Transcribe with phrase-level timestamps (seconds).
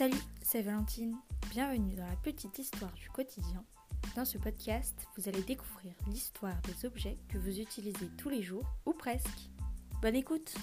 [0.00, 1.14] Salut, c'est Valentine.
[1.50, 3.62] Bienvenue dans la petite histoire du quotidien.
[4.16, 8.64] Dans ce podcast, vous allez découvrir l'histoire des objets que vous utilisez tous les jours,
[8.86, 9.50] ou presque.
[10.00, 10.54] Bonne écoute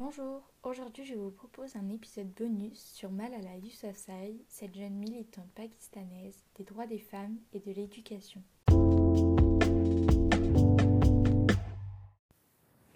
[0.00, 6.42] Bonjour, aujourd'hui je vous propose un épisode bonus sur Malala Yousafzai, cette jeune militante pakistanaise
[6.56, 8.42] des droits des femmes et de l'éducation.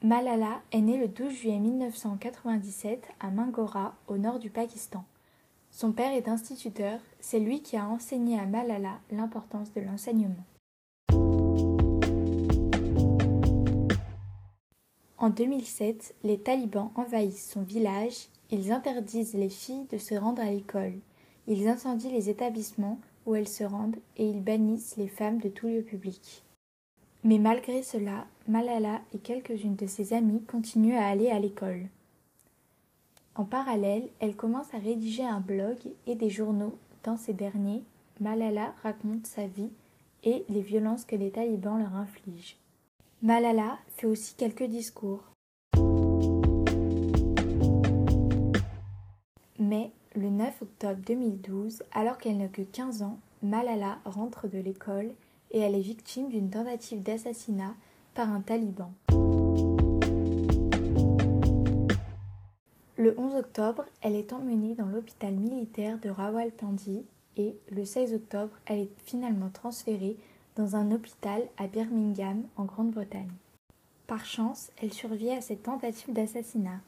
[0.05, 5.03] Malala est née le 12 juillet 1997 à Mangora, au nord du Pakistan.
[5.71, 10.45] Son père est instituteur, c'est lui qui a enseigné à Malala l'importance de l'enseignement.
[15.17, 20.51] En 2007, les talibans envahissent son village, ils interdisent les filles de se rendre à
[20.51, 20.99] l'école,
[21.47, 25.69] ils incendient les établissements où elles se rendent et ils bannissent les femmes de tout
[25.69, 26.45] lieu public.
[27.25, 31.87] Mais malgré cela, Malala et quelques-unes de ses amies continuent à aller à l'école.
[33.35, 36.77] En parallèle, elle commence à rédiger un blog et des journaux.
[37.03, 37.83] Dans ces derniers,
[38.21, 39.71] Malala raconte sa vie
[40.23, 42.59] et les violences que les talibans leur infligent.
[43.23, 45.25] Malala fait aussi quelques discours.
[49.59, 55.11] Mais le 9 octobre 2012, alors qu'elle n'a que 15 ans, Malala rentre de l'école
[55.55, 57.75] et elle est victime d'une tentative d'assassinat
[58.15, 58.93] par un taliban.
[62.97, 67.05] Le 11 octobre, elle est emmenée dans l'hôpital militaire de Rawalpindi
[67.37, 70.17] et le 16 octobre, elle est finalement transférée
[70.57, 73.33] dans un hôpital à Birmingham en Grande-Bretagne.
[74.07, 76.81] Par chance, elle survit à cette tentative d'assassinat.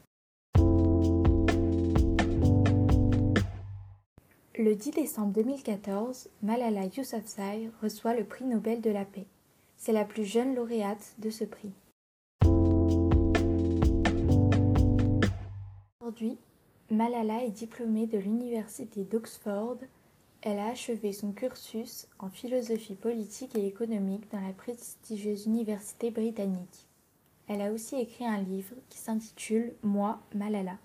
[4.58, 9.26] Le 10 décembre 2014, Malala Yousafzai reçoit le prix Nobel de la paix.
[9.76, 11.72] C'est la plus jeune lauréate de ce prix.
[16.00, 16.38] Aujourd'hui,
[16.90, 19.76] Malala est diplômée de l'université d'Oxford.
[20.40, 26.88] Elle a achevé son cursus en philosophie politique et économique dans la prestigieuse université britannique.
[27.46, 30.78] Elle a aussi écrit un livre qui s'intitule Moi, Malala.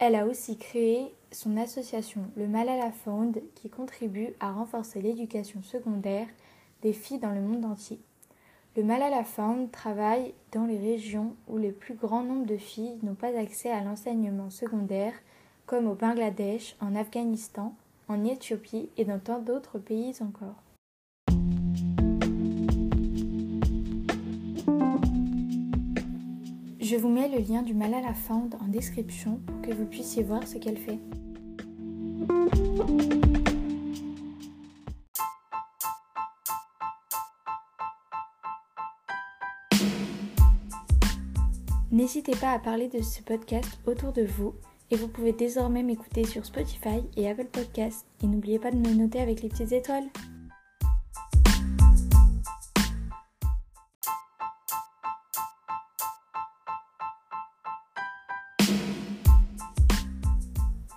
[0.00, 6.28] Elle a aussi créé son association, le Malala Fund, qui contribue à renforcer l'éducation secondaire
[6.82, 7.98] des filles dans le monde entier.
[8.76, 13.16] Le Malala Fund travaille dans les régions où le plus grand nombre de filles n'ont
[13.16, 15.14] pas accès à l'enseignement secondaire,
[15.66, 17.74] comme au Bangladesh, en Afghanistan,
[18.06, 20.62] en Éthiopie et dans tant d'autres pays encore.
[26.90, 30.48] Je vous mets le lien du Malala Fund en description pour que vous puissiez voir
[30.48, 30.98] ce qu'elle fait.
[41.92, 44.54] N'hésitez pas à parler de ce podcast autour de vous
[44.90, 48.06] et vous pouvez désormais m'écouter sur Spotify et Apple Podcasts.
[48.22, 50.08] Et n'oubliez pas de me noter avec les petites étoiles.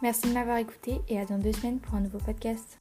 [0.01, 2.81] Merci de m'avoir écouté et à dans deux semaines pour un nouveau podcast.